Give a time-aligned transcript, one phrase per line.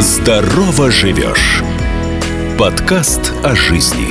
[0.00, 1.60] Здорово живешь.
[2.56, 4.06] Подкаст о жизни.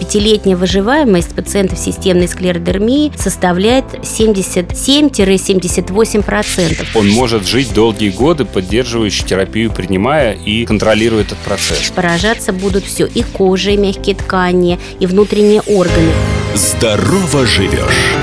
[0.00, 6.86] Пятилетняя выживаемость пациентов системной склеродермии составляет 77-78%.
[6.94, 11.92] Он может жить долгие годы, поддерживающий терапию принимая и контролируя этот процесс.
[11.94, 16.12] Поражаться будут все и кожа, и мягкие ткани, и внутренние органы.
[16.54, 18.14] Здорово живешь.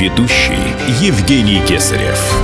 [0.00, 0.58] Ведущий
[1.00, 2.34] Евгений Кесарев.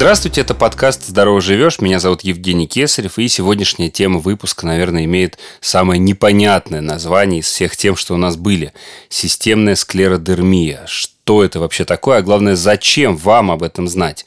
[0.00, 1.78] Здравствуйте, это подкаст «Здорово живешь».
[1.78, 7.76] Меня зовут Евгений Кесарев, и сегодняшняя тема выпуска, наверное, имеет самое непонятное название из всех
[7.76, 8.72] тем, что у нас были.
[9.10, 10.84] Системная склеродермия.
[10.86, 14.24] Что это вообще такое, а главное, зачем вам об этом знать?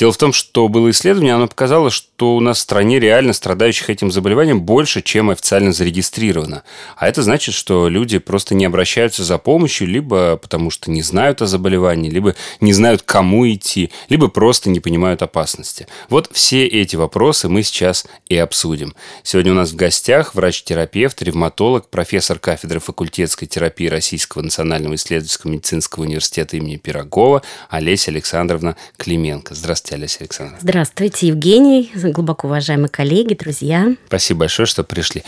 [0.00, 3.90] Дело в том, что было исследование, оно показало, что у нас в стране реально страдающих
[3.90, 6.62] этим заболеванием больше, чем официально зарегистрировано.
[6.96, 11.42] А это значит, что люди просто не обращаются за помощью, либо потому что не знают
[11.42, 15.86] о заболевании, либо не знают, кому идти, либо просто не понимают опасности.
[16.08, 18.94] Вот все эти вопросы мы сейчас и обсудим.
[19.22, 26.04] Сегодня у нас в гостях врач-терапевт, ревматолог, профессор кафедры факультетской терапии Российского национального исследовательского медицинского
[26.04, 29.54] университета имени Пирогова Олеся Александровна Клименко.
[29.54, 29.89] Здравствуйте.
[29.90, 30.58] Здравствуйте, Олеся Александровна.
[30.60, 33.96] Здравствуйте, Евгений, глубоко уважаемые коллеги, друзья.
[34.06, 35.24] Спасибо большое, что пришли.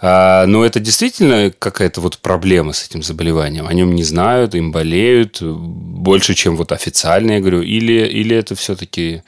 [0.00, 3.66] А, но это действительно какая-то вот проблема с этим заболеванием?
[3.66, 8.54] О нем не знают, им болеют больше, чем вот официально, я говорю, или, или это
[8.54, 9.22] все-таки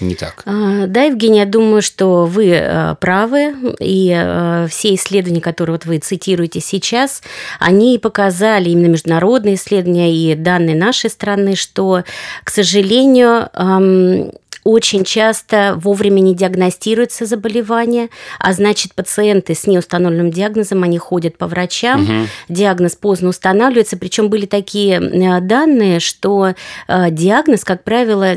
[0.00, 0.42] не так.
[0.46, 5.86] А, да, Евгений, я думаю, что вы э, правы, и э, все исследования, которые вот
[5.86, 7.22] вы цитируете сейчас,
[7.58, 12.04] они показали, именно международные исследования и данные нашей страны, что,
[12.44, 13.48] к сожалению,
[14.66, 18.08] очень часто вовремя не диагностируется заболевание,
[18.40, 22.28] а значит, пациенты с неустановленным диагнозом, они ходят по врачам, угу.
[22.48, 26.54] диагноз поздно устанавливается, причем были такие э, данные, что
[26.88, 28.34] э, диагноз, как правило,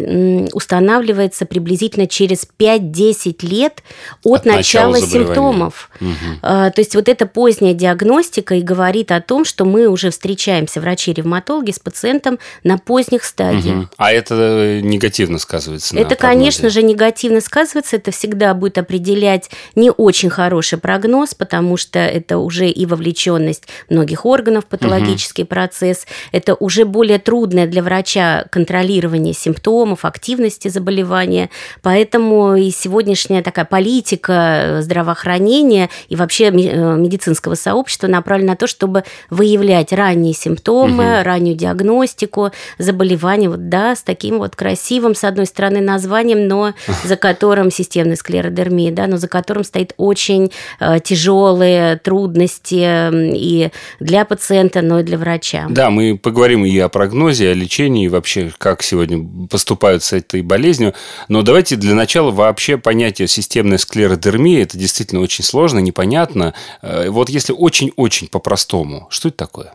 [0.53, 3.81] устанавливается приблизительно через 5-10 лет
[4.23, 5.89] от, от начала, начала симптомов.
[5.99, 6.41] Угу.
[6.41, 11.71] То есть вот эта поздняя диагностика и говорит о том, что мы уже встречаемся, врачи-ревматологи,
[11.71, 13.77] с пациентом на поздних стадиях.
[13.77, 13.87] Угу.
[13.97, 17.95] А это негативно сказывается на конечно же, негативно сказывается.
[17.95, 24.25] Это всегда будет определять не очень хороший прогноз, потому что это уже и вовлеченность многих
[24.25, 25.49] органов в патологический угу.
[25.49, 26.05] процесс.
[26.31, 31.49] Это уже более трудное для врача контролирование симптомов, активности заболевания.
[31.81, 39.03] Поэтому и сегодняшняя такая политика здравоохранения и вообще э, медицинского сообщества направлена на то, чтобы
[39.29, 41.23] выявлять ранние симптомы, угу.
[41.23, 46.73] раннюю диагностику заболевания, вот, да, с таким вот красивым, с одной стороны, названием, названием, но
[47.03, 54.25] за которым системная склеродермия, да, но за которым стоит очень э, тяжелые трудности и для
[54.25, 55.67] пациента, но и для врача.
[55.69, 60.13] Да, мы поговорим и о прогнозе, и о лечении, и вообще, как сегодня поступают с
[60.13, 60.93] этой болезнью.
[61.27, 66.53] Но давайте для начала вообще понятие системная склеродермия, это действительно очень сложно, непонятно.
[66.81, 69.73] Э, вот если очень-очень по-простому, что это такое?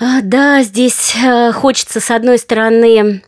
[0.00, 3.22] А, да, здесь э, хочется, с одной стороны,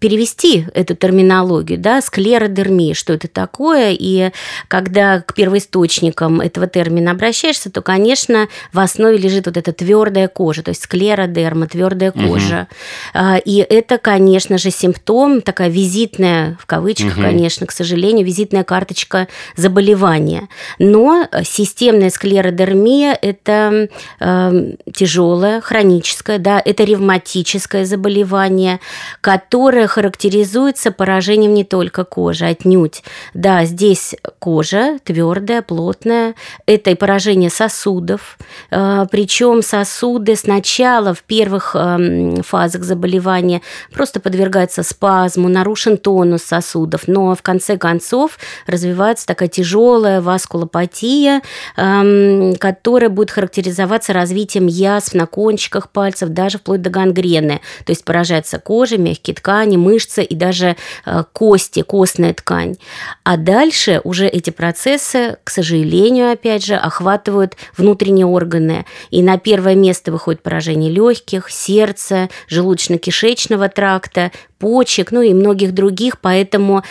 [0.00, 4.30] перевести эту терминологию, да, склеродермия, что это такое, и
[4.68, 10.62] когда к первоисточникам этого термина обращаешься, то, конечно, в основе лежит вот эта твердая кожа,
[10.62, 12.68] то есть склеродерма, твердая кожа.
[13.14, 13.22] Угу.
[13.44, 17.22] И это, конечно же, симптом, такая визитная, в кавычках, угу.
[17.22, 20.48] конечно, к сожалению, визитная карточка заболевания.
[20.78, 23.88] Но системная склеродермия– это
[24.20, 28.80] э, тяжелое, хроническое, да, это ревматическое заболевание,
[29.20, 33.02] которое характеризуется поражением не только кожи, отнюдь.
[33.34, 36.34] Да, здесь кожа твердая, плотная.
[36.66, 38.38] Это и поражение сосудов.
[38.70, 47.08] Э, Причем сосуды сначала в первых эм, фазах заболевания просто подвергаются спазму, нарушен тонус сосудов,
[47.08, 51.42] но в конце концов развивается такая тяжелая васкулопатия,
[51.76, 57.60] эм, которая будет характеризоваться развитием язв на кончиках пальцев, даже вплоть до гангрены.
[57.84, 62.76] То есть поражается кожа, мягкие ткани, ткани, мышцы и даже э, кости, костная ткань.
[63.24, 68.84] А дальше уже эти процессы, к сожалению, опять же, охватывают внутренние органы.
[69.10, 76.18] И на первое место выходит поражение легких, сердца, желудочно-кишечного тракта, почек, ну и многих других,
[76.20, 76.82] поэтому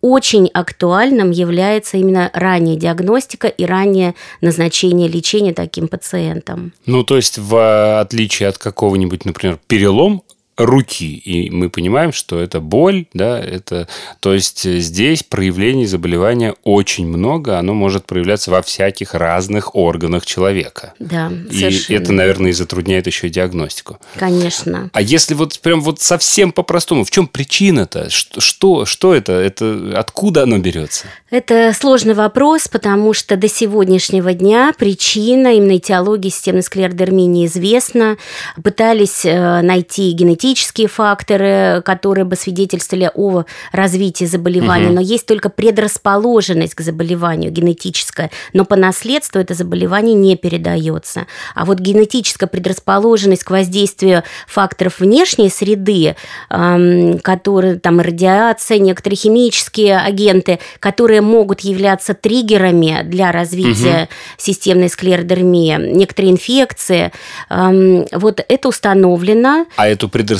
[0.00, 6.72] очень актуальным является именно ранняя диагностика и раннее назначение лечения таким пациентам.
[6.86, 10.22] Ну, то есть, в отличие от какого-нибудь, например, перелом,
[10.64, 11.14] руки.
[11.14, 13.88] И мы понимаем, что это боль, да, это...
[14.20, 20.94] То есть здесь проявлений заболевания очень много, оно может проявляться во всяких разных органах человека.
[20.98, 23.98] Да, И это, наверное, и затрудняет еще и диагностику.
[24.16, 24.90] Конечно.
[24.92, 28.10] А если вот прям вот совсем по-простому, в чем причина-то?
[28.10, 29.32] Что, что, что это?
[29.32, 31.06] Это откуда оно берется?
[31.30, 38.16] Это сложный вопрос, потому что до сегодняшнего дня причина именно этиологии системной склеродермии неизвестна.
[38.62, 40.49] Пытались э, найти генетические
[40.86, 44.94] факторы, которые бы свидетельствовали о развитии заболевания, угу.
[44.94, 51.26] но есть только предрасположенность к заболеванию генетическая, но по наследству это заболевание не передается.
[51.54, 56.16] А вот генетическая предрасположенность к воздействию факторов внешней среды,
[56.48, 64.08] которые там радиация, некоторые химические агенты, которые которые могут являться триггерами для развития угу.
[64.36, 67.10] системной склеродермии, некоторые инфекции.
[67.48, 69.66] Вот это установлено.
[69.76, 70.39] А эту предрасположенность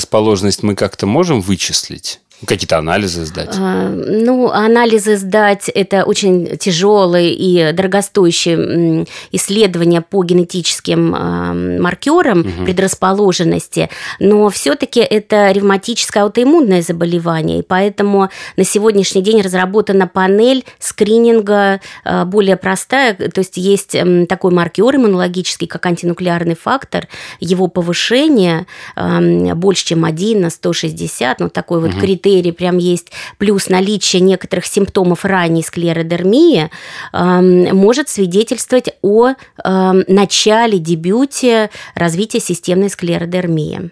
[0.63, 2.19] мы как-то можем вычислить?
[2.45, 3.55] Какие-то анализы сдать?
[3.57, 12.65] А, ну, анализы сдать– это очень тяжелые и дорогостоящие исследования по генетическим а, маркерам угу.
[12.65, 13.89] предрасположенности,
[14.19, 22.25] но все-таки это ревматическое аутоиммунное заболевание, и поэтому на сегодняшний день разработана панель скрининга а,
[22.25, 23.95] более простая, то есть есть
[24.27, 27.07] такой маркер иммунологический, как антинуклеарный фактор,
[27.39, 28.65] его повышение
[28.95, 31.99] больше, чем 1 на 160, ну, такой вот угу.
[31.99, 36.69] критерий критерий прям есть, плюс наличие некоторых симптомов ранней склеродермии,
[37.13, 39.33] может свидетельствовать о
[39.63, 43.91] начале, дебюте развития системной склеродермии.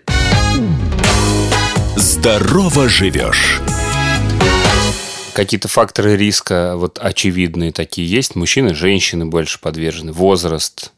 [1.96, 3.60] Здорово живешь!
[5.34, 8.36] Какие-то факторы риска вот очевидные такие есть?
[8.36, 10.92] Мужчины, женщины больше подвержены, возраст?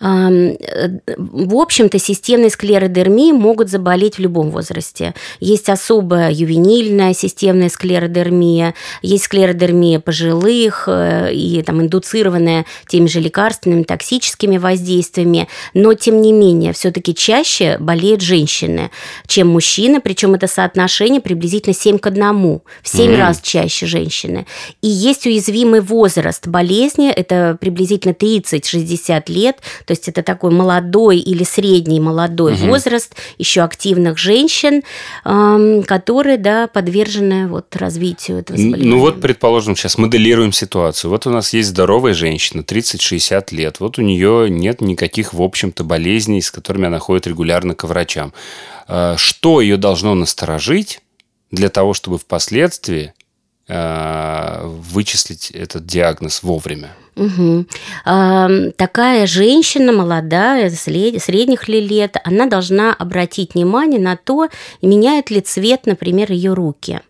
[0.00, 5.14] В общем-то, системной склеродермией могут заболеть в любом возрасте.
[5.40, 13.82] Есть особая ювенильная системная склеродермия, есть склеродермия пожилых э, и там индуцированная теми же лекарственными,
[13.82, 18.90] токсическими воздействиями, но, тем не менее, все-таки чаще болеют женщины,
[19.26, 23.18] чем мужчины, причем это соотношение приблизительно 7 к 1, в 7 mm-hmm.
[23.18, 24.46] раз чаще женщины.
[24.80, 29.58] И есть уязвимый возраст болезни, это приблизительно 30-60 лет,
[29.90, 32.66] то есть это такой молодой или средний молодой угу.
[32.66, 34.84] возраст еще активных женщин,
[35.24, 38.88] которые да, подвержены вот развитию этого заболевания.
[38.88, 41.10] Ну вот, предположим, сейчас моделируем ситуацию.
[41.10, 43.80] Вот у нас есть здоровая женщина, 30-60 лет.
[43.80, 48.32] Вот у нее нет никаких, в общем-то, болезней, с которыми она ходит регулярно к врачам.
[48.86, 51.00] А, что ее должно насторожить
[51.50, 53.12] для того, чтобы впоследствии
[53.66, 56.94] а, вычислить этот диагноз вовремя?
[57.20, 57.66] Угу.
[58.76, 64.48] такая женщина, молодая, средних ли лет, она должна обратить внимание на то,
[64.80, 67.00] меняет ли цвет, например, ее руки.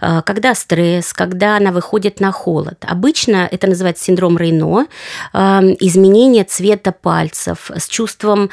[0.00, 2.84] А, когда стресс, когда она выходит на холод.
[2.86, 4.86] Обычно это называется синдром Рейно,
[5.32, 8.50] изменение цвета пальцев с чувством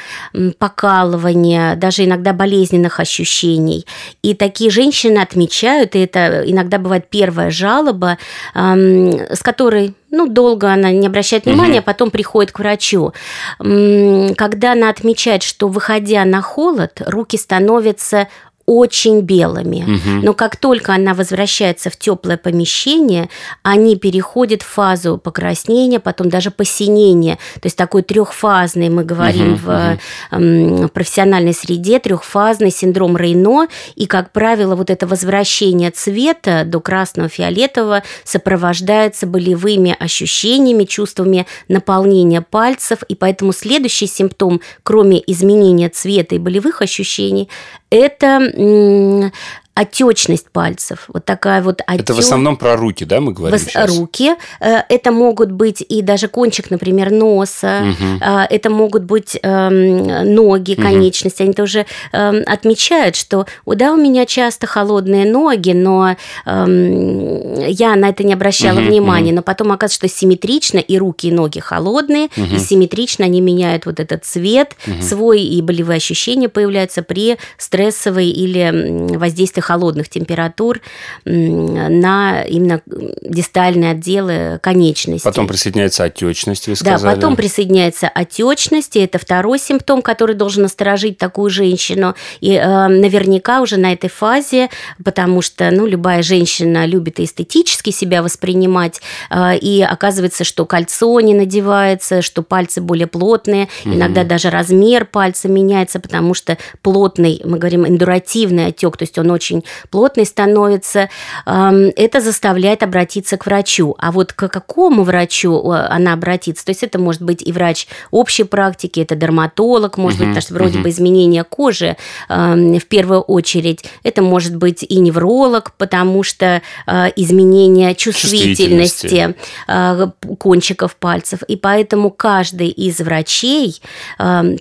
[0.58, 3.86] покалывания, даже иногда болезненных ощущений.
[4.22, 8.18] И такие женщины отмечают, и это иногда бывает первая жалоба,
[8.54, 11.80] с которой ну, долго она не обращает внимания, угу.
[11.80, 13.12] а потом приходит к врачу.
[13.58, 18.28] Когда она отмечает, что выходя на холод, руки становятся
[18.66, 19.82] очень белыми.
[19.82, 20.24] Угу.
[20.24, 23.28] Но как только она возвращается в теплое помещение,
[23.62, 27.38] они переходят в фазу покраснения, потом даже посинения.
[27.54, 29.98] То есть такой трехфазный, мы говорим угу, в
[30.30, 30.88] угу.
[30.88, 33.68] профессиональной среде, трехфазный синдром Рейно.
[33.94, 42.42] И, как правило, вот это возвращение цвета до красного фиолетового сопровождается болевыми ощущениями, чувствами наполнения
[42.42, 43.02] пальцев.
[43.08, 47.48] И поэтому следующий симптом, кроме изменения цвета и болевых ощущений,
[47.92, 49.30] это
[49.74, 51.06] отечность пальцев.
[51.08, 52.02] Вот такая вот отек...
[52.02, 53.66] Это в основном про руки, да, мы говорим Вос...
[53.66, 53.96] сейчас?
[53.96, 54.32] Руки.
[54.60, 57.82] Э, это могут быть и даже кончик, например, носа.
[57.90, 58.24] Угу.
[58.50, 61.42] Это могут быть эм, ноги, конечности.
[61.42, 61.46] Угу.
[61.46, 68.10] Они тоже эм, отмечают, что да, у меня часто холодные ноги, но эм, я на
[68.10, 69.30] это не обращала угу, внимания.
[69.30, 69.36] Угу.
[69.36, 72.56] Но потом оказывается, что симметрично и руки, и ноги холодные, угу.
[72.56, 75.02] и симметрично они меняют вот этот цвет угу.
[75.02, 80.80] свой, и болевые ощущения появляются при стрессовой или воздействии холодных температур
[81.24, 85.24] на именно дистальные отделы конечностей.
[85.24, 87.02] Потом присоединяется отечность, вы сказали.
[87.02, 92.14] Да, потом присоединяется отечность, и это второй симптом, который должен насторожить такую женщину.
[92.40, 94.68] И э, наверняка уже на этой фазе,
[95.04, 99.00] потому что ну, любая женщина любит эстетически себя воспринимать,
[99.30, 103.94] э, и оказывается, что кольцо не надевается, что пальцы более плотные, угу.
[103.94, 109.30] иногда даже размер пальца меняется, потому что плотный, мы говорим, эндуративный отек, то есть он
[109.30, 109.51] очень
[109.90, 111.08] плотный становится,
[111.46, 113.94] э, это заставляет обратиться к врачу.
[113.98, 116.64] А вот к какому врачу э, она обратится?
[116.64, 120.42] То есть это может быть и врач общей практики, это дерматолог, может угу, быть, потому
[120.42, 120.84] что вроде угу.
[120.84, 121.96] бы изменение кожи
[122.28, 123.84] в первую очередь.
[124.02, 129.36] Это может быть и невролог, потому что э, изменение чувствительности, чувствительности.
[129.68, 131.42] Э, кончиков пальцев.
[131.44, 133.80] И поэтому каждый из врачей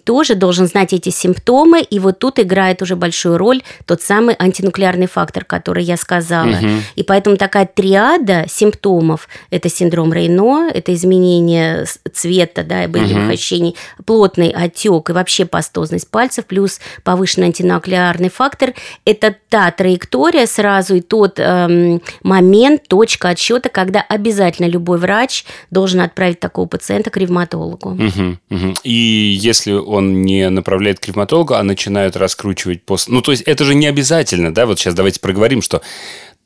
[0.04, 1.82] тоже должен знать эти симптомы.
[1.82, 4.36] И вот тут играет уже большую роль тот самый
[4.82, 6.50] антинуклеарный фактор, который я сказала.
[6.50, 6.68] Угу.
[6.96, 13.34] И поэтому такая триада симптомов– это синдром Рейно, это изменение цвета, да, и болевых угу.
[13.34, 18.74] ощущений, плотный отек и вообще пастозность пальцев, плюс повышенный антинуклеарный фактор–
[19.06, 26.02] это та траектория сразу и тот эм, момент, точка отсчета, когда обязательно любой врач должен
[26.02, 27.92] отправить такого пациента к ревматологу.
[27.92, 28.74] Угу, угу.
[28.84, 33.14] И если он не направляет к ревматологу, а начинают раскручивать после...
[33.14, 34.66] Ну, то есть это же не обязательно, да?
[34.72, 35.82] Вот сейчас давайте проговорим, что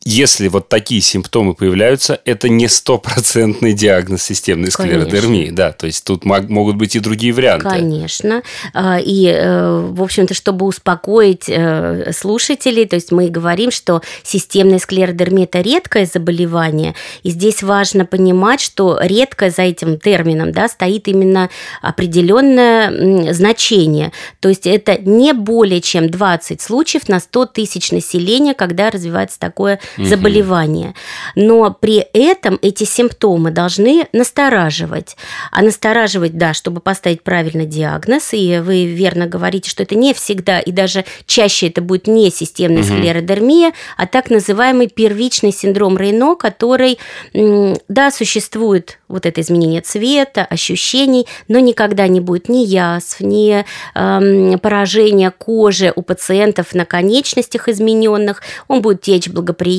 [0.08, 5.50] если вот такие симптомы появляются, это не стопроцентный диагноз системной склеродермии.
[5.50, 7.68] Да, то есть тут могут быть и другие варианты.
[7.68, 8.44] Конечно.
[8.76, 14.78] А, и, э, в общем-то, чтобы успокоить э, слушателей, то есть мы говорим, что системная
[14.78, 21.08] склеродермия– это редкое заболевание, и здесь важно понимать, что редкое за этим термином да, стоит
[21.08, 21.50] именно
[21.82, 24.12] определенное значение.
[24.40, 29.80] То есть это не более чем 20 случаев на 100 тысяч населения, когда развивается такое
[29.98, 30.06] угу.
[30.06, 30.94] заболевания.
[31.36, 35.18] Но при этом эти симптомы должны настораживать.
[35.52, 40.60] А настораживать, да, чтобы поставить правильный диагноз, и вы верно говорите, что это не всегда,
[40.60, 42.88] и даже чаще это будет не системная угу.
[42.88, 46.98] склеродермия, а так называемый первичный синдром Рейно, который,
[47.34, 54.60] да, существует вот это изменение цвета, ощущений, но никогда не будет ни язв, ни эм,
[54.60, 58.42] поражения кожи у пациентов на конечностях измененных.
[58.68, 59.75] Он будет течь благоприятно,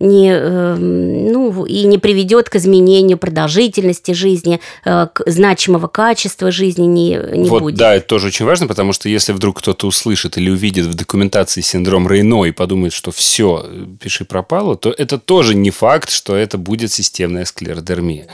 [0.00, 6.84] не, э, ну, и не приведет к изменению продолжительности жизни, э, к значимого качества жизни
[6.84, 7.76] не, не вот, будет.
[7.76, 11.60] Да, это тоже очень важно, потому что если вдруг кто-то услышит или увидит в документации
[11.60, 13.66] синдром Рейно и подумает, что все,
[14.00, 18.28] пиши пропало, то это тоже не факт, что это будет системная склеродермия.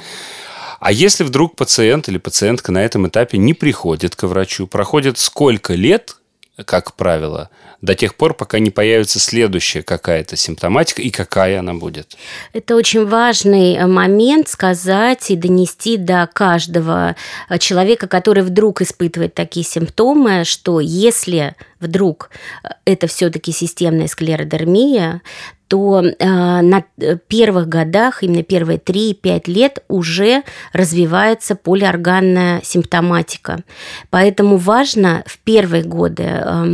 [0.80, 5.74] А если вдруг пациент или пациентка на этом этапе не приходит к врачу, проходит сколько
[5.74, 6.16] лет,
[6.64, 7.50] как правило,
[7.80, 12.16] до тех пор, пока не появится следующая какая-то симптоматика и какая она будет.
[12.52, 17.14] Это очень важный э, момент сказать и донести до каждого
[17.48, 22.30] э, человека, который вдруг испытывает такие симптомы, что если вдруг
[22.64, 25.22] э, это все-таки системная склеродермия,
[25.68, 26.82] то э, на
[27.28, 33.62] первых годах, именно первые 3-5 лет, уже развивается полиорганная симптоматика.
[34.10, 36.64] Поэтому важно в первые годы э,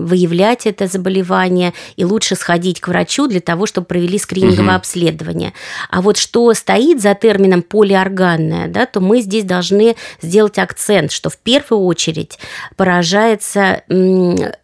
[0.00, 4.76] выявлять это заболевание и лучше сходить к врачу для того, чтобы провели скрининговое угу.
[4.76, 5.52] обследование.
[5.90, 11.28] А вот что стоит за термином полиорганная, да, то мы здесь должны сделать акцент, что
[11.28, 12.38] в первую очередь
[12.76, 13.82] поражается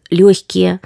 [0.09, 0.79] легкие,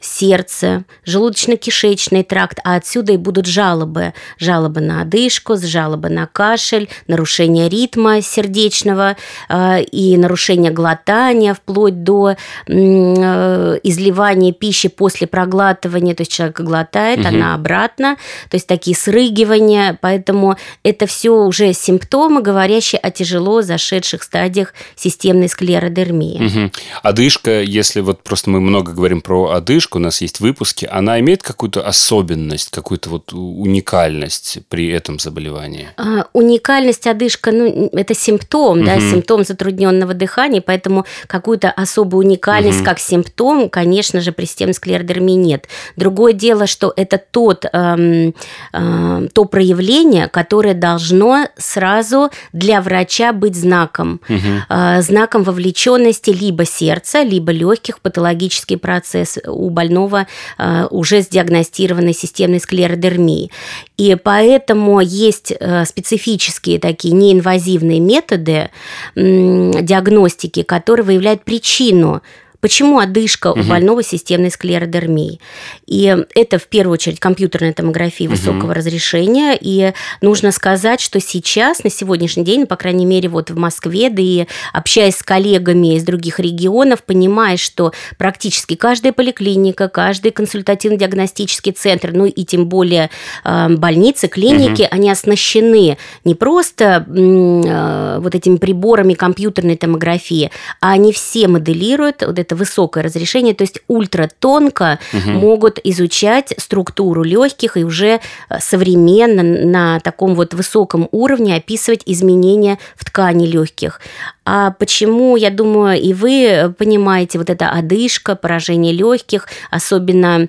[0.00, 4.14] сердце, желудочно-кишечный тракт, а отсюда и будут жалобы.
[4.38, 9.16] Жалобы на одышку, жалобы на кашель, нарушение ритма сердечного
[9.48, 12.36] э, и нарушение глотания, вплоть до
[12.66, 17.28] э, изливания пищи после проглатывания, то есть человек глотает, угу.
[17.28, 18.16] она обратно,
[18.50, 25.48] то есть такие срыгивания, поэтому это все уже симптомы, говорящие о тяжело зашедших стадиях системной
[25.48, 26.46] склеродермии.
[26.46, 26.72] Угу.
[27.02, 31.42] Одышка, если вот просто мы много говорим про одышку, у нас есть выпуски, она имеет
[31.42, 35.88] какую-то особенность, какую-то вот уникальность при этом заболевании?
[35.96, 38.86] А, уникальность одышка, ну, это симптом, угу.
[38.86, 42.86] да, симптом затрудненного дыхания, поэтому какую-то особую уникальность угу.
[42.86, 45.68] как симптом, конечно же, при системной склеродермии нет.
[45.96, 48.34] Другое дело, что это тот, эм,
[48.72, 54.38] э, то проявление, которое должно сразу для врача быть знаком, угу.
[54.68, 60.26] э, знаком вовлеченности либо сердца, либо легких патологический процесс у больного
[60.58, 63.52] э, уже с диагностированной системной склеродермией.
[63.96, 68.70] И поэтому есть э, специфические такие неинвазивные методы
[69.14, 72.22] диагностики, которые выявляют причину
[72.60, 73.60] Почему одышка угу.
[73.60, 75.40] у больного системной склеродермии?
[75.86, 78.72] И это в первую очередь компьютерная томография высокого угу.
[78.72, 79.56] разрешения.
[79.60, 84.10] И нужно сказать, что сейчас, на сегодняшний день, ну, по крайней мере, вот в Москве,
[84.10, 91.72] да и общаясь с коллегами из других регионов, понимаешь, что практически каждая поликлиника, каждый консультативно-диагностический
[91.72, 93.10] центр, ну и тем более
[93.44, 94.88] э, больницы, клиники, угу.
[94.90, 100.50] они оснащены не просто э, вот этими приборами компьютерной томографии,
[100.80, 105.30] а они все моделируют вот это высокое разрешение, то есть ультратонко угу.
[105.30, 112.78] могут изучать структуру легких и уже э, современно на таком вот высоком уровне описывать изменения
[112.96, 114.00] в ткани легких.
[114.44, 120.48] А почему, я думаю, и вы понимаете, вот эта одышка, поражение легких, особенно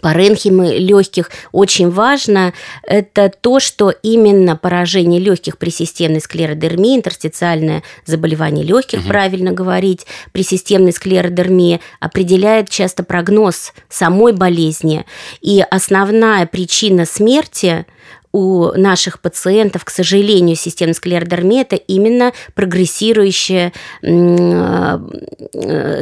[0.00, 8.64] паренхимы легких очень важно, это то, что именно поражение легких при системной склеродермии, интерстициальное заболевание
[8.64, 9.08] легких, угу.
[9.08, 15.04] правильно говорить, при системной склеродермии определяет часто прогноз самой болезни.
[15.40, 17.86] И основная причина смерти
[18.32, 24.98] у наших пациентов, к сожалению, системная склеродермия– это именно прогрессирующее э,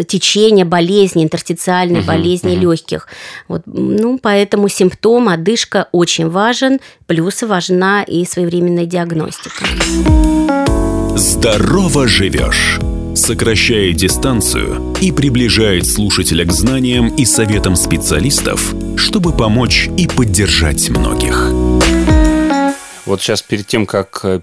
[0.09, 2.73] течение болезни, интерстициальной угу, болезни угу.
[2.73, 3.09] легких.
[3.49, 9.65] Вот, ну, поэтому симптом одышка очень важен, плюс важна и своевременная диагностика.
[11.17, 12.81] Здорово живешь!
[13.15, 21.51] сокращает дистанцию и приближает слушателя к знаниям и советам специалистов, чтобы помочь и поддержать многих.
[23.07, 24.41] Вот сейчас перед тем, как э,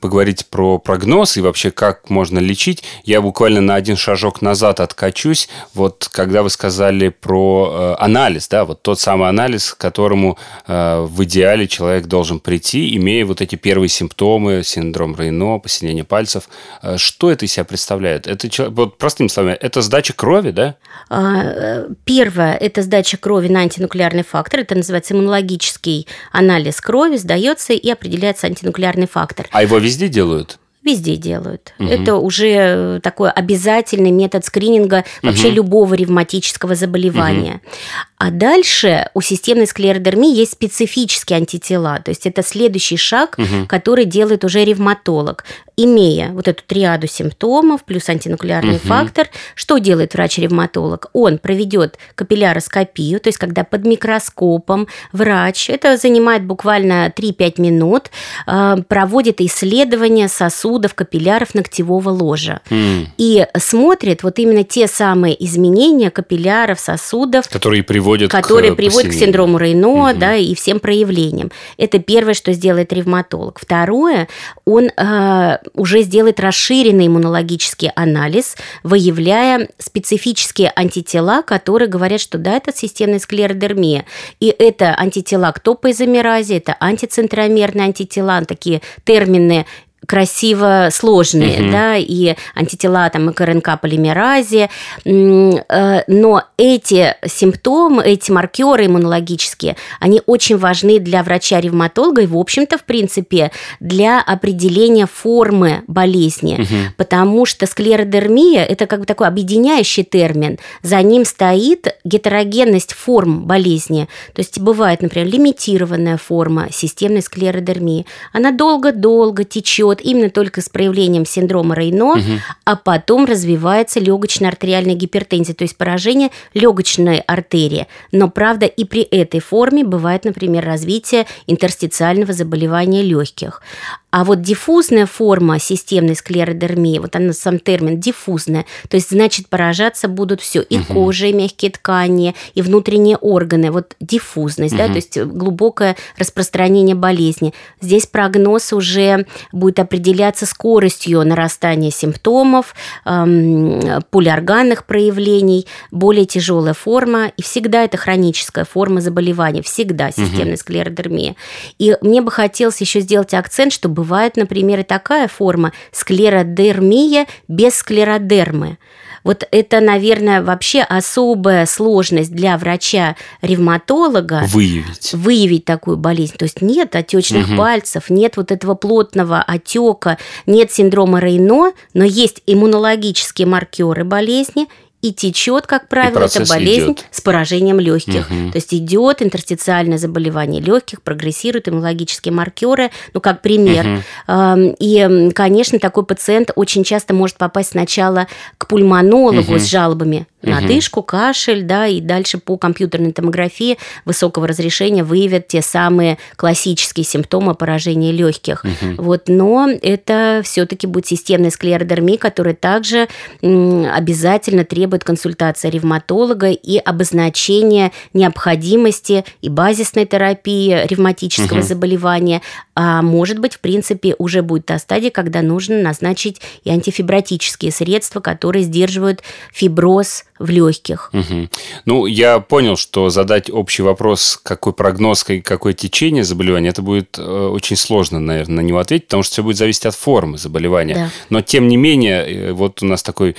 [0.00, 5.48] поговорить про прогноз и вообще как можно лечить, я буквально на один шажок назад откачусь.
[5.74, 11.00] Вот когда вы сказали про э, анализ, да, вот тот самый анализ, к которому э,
[11.00, 16.48] в идеале человек должен прийти, имея вот эти первые симптомы, синдром Рейно, посинение пальцев.
[16.82, 18.26] Э, что это из себя представляет?
[18.26, 20.76] Это, вот простыми словами, это сдача крови, да?
[21.08, 24.60] А, э, первое– это сдача крови на антинуклеарный фактор.
[24.60, 29.46] Это называется иммунологический анализ крови, сдается и определяется антинуклеарный фактор.
[29.50, 30.58] А его везде делают?
[30.82, 31.74] Везде делают.
[31.78, 31.88] Угу.
[31.88, 35.56] Это уже такой обязательный метод скрининга вообще угу.
[35.56, 37.60] любого ревматического заболевания.
[37.62, 37.72] Угу.
[38.20, 42.00] А дальше у системной склеродермии есть специфические антитела.
[42.04, 43.66] То есть это следующий шаг, угу.
[43.66, 45.46] который делает уже ревматолог.
[45.78, 48.86] Имея вот эту триаду симптомов плюс антинуклеарный угу.
[48.86, 51.06] фактор, что делает врач-ревматолог?
[51.14, 58.10] Он проведет капилляроскопию, то есть когда под микроскопом врач, это занимает буквально 3-5 минут,
[58.46, 62.60] э, проводит исследование сосудов, капилляров ногтевого ложа.
[62.68, 63.06] Mm.
[63.16, 67.48] И смотрит вот именно те самые изменения капилляров, сосудов.
[67.48, 70.18] Которые приводят приводит которые к приводят к синдрому Рейно, угу.
[70.18, 71.50] да, и всем проявлениям.
[71.76, 73.58] Это первое, что сделает ревматолог.
[73.60, 74.28] Второе,
[74.64, 82.74] он э, уже сделает расширенный иммунологический анализ, выявляя специфические антитела, которые говорят, что да, это
[82.74, 84.04] системная склеродермия.
[84.40, 89.66] И это антитела к топоизомеразе, это антицентромерные антитела, такие термины
[90.10, 91.70] красиво сложные, угу.
[91.70, 94.68] да, и антитела там к РНК-полимеразе,
[95.04, 102.76] э, но эти симптомы, эти маркеры иммунологические, они очень важны для врача-ревматолога и, в общем-то,
[102.76, 106.92] в принципе, для определения формы болезни, угу.
[106.96, 114.08] потому что склеродермия– это как бы такой объединяющий термин, за ним стоит гетерогенность форм болезни,
[114.34, 121.24] то есть бывает, например, лимитированная форма системной склеродермии, она долго-долго течет, именно только с проявлением
[121.24, 122.20] синдрома Рейно, угу.
[122.64, 127.86] а потом развивается легочно-артериальная гипертензия, то есть поражение легочной артерии.
[128.12, 133.62] Но, правда, и при этой форме бывает, например, развитие интерстициального заболевания легких.
[134.10, 140.08] А вот диффузная форма системной склеродермии, вот она сам термин диффузная, то есть значит поражаться
[140.08, 140.94] будут все и угу.
[140.94, 144.82] кожа, и мягкие ткани, и внутренние органы, вот диффузность, угу.
[144.82, 147.54] да, то есть глубокое распространение болезни.
[147.80, 157.42] Здесь прогноз уже будет определяться скоростью нарастания симптомов, эм, полиорганных проявлений, более тяжелая форма, и
[157.42, 160.60] всегда это хроническая форма заболевания, всегда системная угу.
[160.60, 161.36] склеродермия.
[161.78, 167.76] И мне бы хотелось еще сделать акцент, чтобы бывает, например, и такая форма склеродермия без
[167.76, 168.78] склеродермы.
[169.22, 174.44] Вот это, наверное, вообще особая сложность для врача-ревматолога.
[174.46, 175.12] Выявить.
[175.12, 176.36] Выявить такую болезнь.
[176.38, 177.58] То есть нет отечных угу.
[177.58, 184.68] пальцев, нет вот этого плотного отека, нет синдрома Рейно, но есть иммунологические маркеры болезни,
[185.02, 187.06] и течет, как правило, это болезнь идет.
[187.10, 188.30] с поражением легких.
[188.30, 188.50] Угу.
[188.52, 194.02] То есть идет интерстициальное заболевание легких, прогрессируют иммунологические маркеры, ну, как пример.
[194.28, 194.76] Угу.
[194.78, 198.26] И, конечно, такой пациент очень часто может попасть сначала
[198.58, 199.58] к пульмонологу угу.
[199.58, 200.64] с жалобами на угу.
[200.64, 207.54] одышку, кашель, да, и дальше по компьютерной томографии высокого разрешения выявят те самые классические симптомы
[207.54, 208.64] поражения легких.
[208.64, 209.02] Угу.
[209.02, 213.08] Вот, но это все-таки будет системная склеродермия, которая также
[213.42, 221.66] обязательно требует консультации ревматолога и обозначения необходимости и базисной терапии ревматического угу.
[221.66, 222.42] заболевания,
[222.74, 228.20] а может быть, в принципе, уже будет та стадия, когда нужно назначить и антифибротические средства,
[228.20, 229.22] которые сдерживают
[229.52, 231.10] фиброз в легких.
[231.12, 231.48] Угу.
[231.84, 237.22] Ну, я понял, что задать общий вопрос, какой прогноз, какое течение заболевания, это будет э,
[237.22, 240.94] очень сложно, наверное, на него ответить, потому что все будет зависеть от формы заболевания.
[240.94, 241.10] Да.
[241.28, 243.36] Но, тем не менее, э, вот у нас такой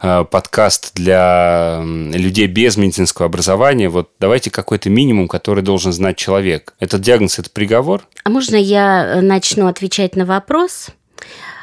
[0.00, 3.88] подкаст для людей без медицинского образования.
[3.88, 6.74] Вот давайте какой-то минимум, который должен знать человек.
[6.80, 8.02] Этот диагноз– это приговор?
[8.24, 10.90] А можно я начну отвечать на вопрос?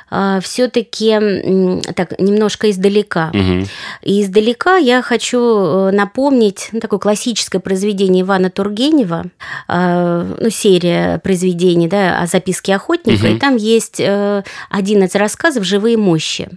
[0.10, 1.12] А, все-таки
[1.94, 3.32] так немножко издалека.
[3.34, 3.68] Угу.
[4.04, 9.26] И издалека я хочу э, напомнить ну, такое классическое произведение Ивана Тургенева,
[9.68, 13.36] а, ну, серия произведений да, о записке охотника, угу.
[13.36, 16.50] и там есть 11 э, рассказов «Живые мощи».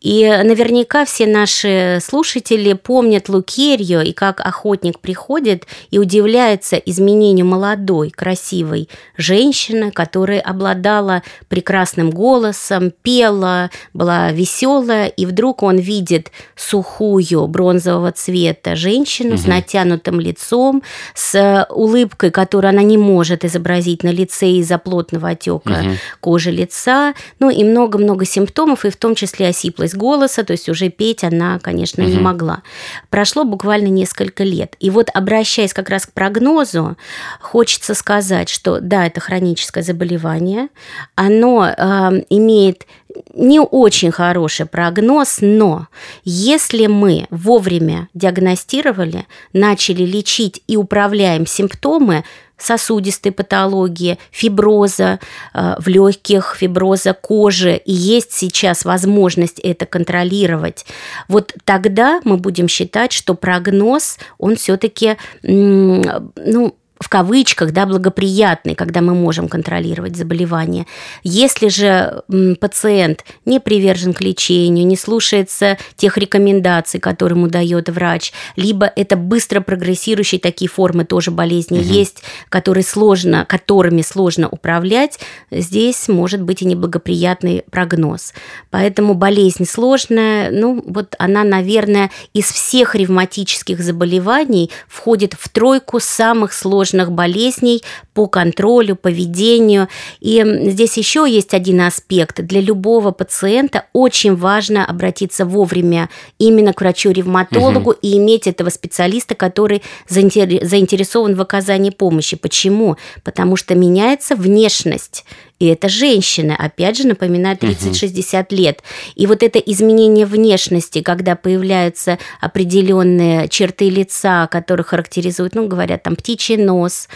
[0.00, 8.10] И наверняка все наши слушатели помнят Лукерью и как охотник приходит и удивляется изменению молодой,
[8.10, 18.12] красивой женщины, которая обладала прекрасным голосом, пела, была веселая, и вдруг он видит сухую бронзового
[18.12, 19.38] цвета женщину угу.
[19.38, 20.82] с натянутым лицом,
[21.14, 25.90] с улыбкой, которую она не может изобразить на лице из-за плотного отека угу.
[26.20, 30.88] кожи лица, ну и много-много симптомов, и в том числе осиплость голоса, то есть уже
[30.88, 32.12] петь она, конечно, угу.
[32.12, 32.62] не могла.
[33.10, 34.76] Прошло буквально несколько лет.
[34.80, 36.96] И вот обращаясь как раз к прогнозу,
[37.40, 40.68] хочется сказать, что да, это хроническое заболевание,
[41.14, 42.86] оно э, имеет
[43.34, 45.88] не очень хороший прогноз, но
[46.24, 52.24] если мы вовремя диагностировали, начали лечить и управляем симптомы,
[52.62, 55.20] сосудистой патологии, фиброза
[55.54, 60.86] э, в легких, фиброза кожи, и есть сейчас возможность это контролировать,
[61.28, 69.00] вот тогда мы будем считать, что прогноз, он все-таки, ну, в кавычках, да, благоприятный, когда
[69.00, 70.86] мы можем контролировать заболевание.
[71.24, 72.22] Если же
[72.60, 79.16] пациент не привержен к лечению, не слушается тех рекомендаций, которые ему дает врач, либо это
[79.16, 81.88] быстро прогрессирующие такие формы тоже болезни угу.
[81.88, 85.18] есть, которые сложно, которыми сложно управлять,
[85.50, 88.34] здесь может быть и неблагоприятный прогноз.
[88.68, 96.52] Поэтому болезнь сложная, ну вот она, наверное, из всех ревматических заболеваний входит в тройку самых
[96.52, 97.82] сложных сложных болезней
[98.20, 99.88] по контролю, поведению.
[100.20, 102.42] И здесь еще есть один аспект.
[102.42, 107.98] Для любого пациента очень важно обратиться вовремя именно к врачу-ревматологу угу.
[108.02, 112.36] и иметь этого специалиста, который заинтересован в оказании помощи.
[112.36, 112.98] Почему?
[113.24, 115.24] Потому что меняется внешность
[115.60, 118.82] и это женщины, опять же, напоминаю, 30-60 лет.
[119.14, 126.16] И вот это изменение внешности, когда появляются определенные черты лица, которые характеризуют, ну, говорят, там,
[126.16, 127.08] птичий нос,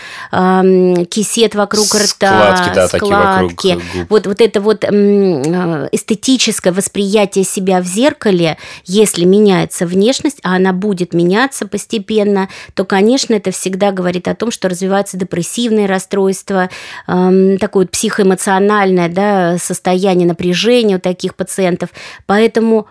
[1.04, 3.74] кисет вокруг складки, рта, да, складки.
[3.74, 10.56] Вокруг вот, вот это вот эм, эстетическое восприятие себя в зеркале, если меняется внешность, а
[10.56, 16.70] она будет меняться постепенно, то, конечно, это всегда говорит о том, что развивается депрессивное расстройство,
[17.06, 21.90] эм, такое вот психоэмоциональное эмоциональное да, состояние напряжения у таких пациентов.
[22.26, 22.86] Поэтому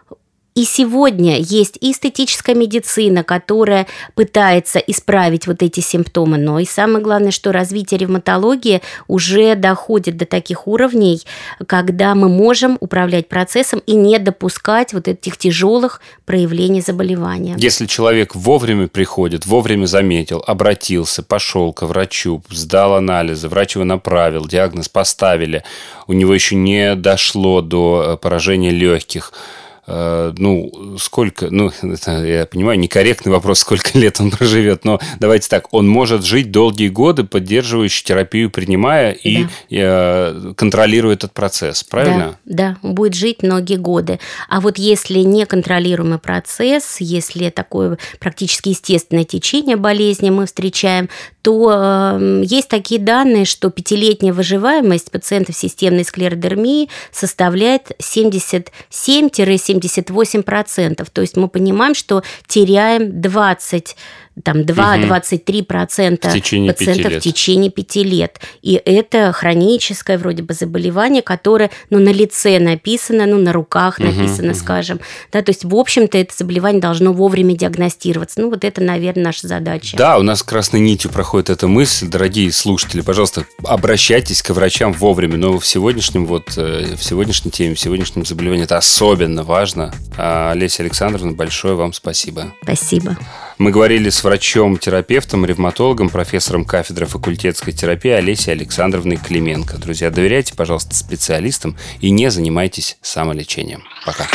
[0.56, 7.04] и сегодня есть и эстетическая медицина, которая пытается исправить вот эти симптомы, но и самое
[7.04, 11.22] главное, что развитие ревматологии уже доходит до таких уровней,
[11.66, 17.56] когда мы можем управлять процессом и не допускать вот этих тяжелых проявлений заболевания.
[17.58, 24.46] Если человек вовремя приходит, вовремя заметил, обратился, пошел к врачу, сдал анализы, врач его направил,
[24.46, 25.64] диагноз поставили,
[26.08, 29.34] у него еще не дошло до э, поражения легких–
[29.88, 35.74] ну, сколько, ну, это, я понимаю, некорректный вопрос, сколько лет он проживет, но давайте так,
[35.74, 39.50] он может жить долгие годы, поддерживающую терапию принимая и, да.
[39.70, 42.38] э, контролируя этот процесс, правильно?
[42.46, 44.20] Да, да, будет жить многие годы.
[44.50, 51.10] А вот если неконтролируемый процесс, если такое практически естественное течение болезни мы встречаем,
[51.42, 61.08] то э, есть такие данные, что пятилетняя выживаемость пациентов системной склеродермией составляет 77-70 78%.
[61.12, 63.96] То есть мы понимаем, что теряем 20
[64.42, 68.40] там 2-23% пациентов в течение пяти лет.
[68.62, 74.52] И это хроническое вроде бы заболевание, которое ну, на лице написано, ну, на руках написано,
[74.52, 75.00] угу, скажем.
[75.32, 78.42] Да, то есть, в общем-то, это заболевание должно вовремя диагностироваться.
[78.42, 79.98] Ну, вот это, наверное, наша задача.
[79.98, 82.08] Да, у нас красной нитью проходит эта мысль.
[82.08, 85.38] Дорогие слушатели, пожалуйста, обращайтесь к врачам вовремя.
[85.38, 89.94] Но в сегодняшнем вот, э, в сегодняшней теме, в сегодняшнем заболевании это особенно важно.
[90.18, 92.54] А, Олеся Александровна, большое вам спасибо.
[92.64, 93.18] Спасибо.
[93.58, 99.78] Мы говорили с врачом-терапевтом, ревматологом, профессором кафедры факультетской терапии Олесей Александровной Клименко.
[99.78, 103.84] Друзья, доверяйте, пожалуйста, специалистам и не занимайтесь самолечением.
[104.06, 104.28] Пока.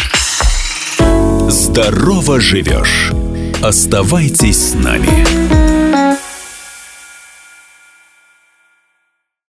[1.50, 3.12] Здорово живешь.
[3.62, 5.77] Оставайтесь с нами.